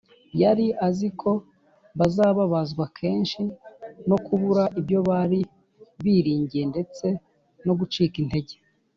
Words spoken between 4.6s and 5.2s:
ibyo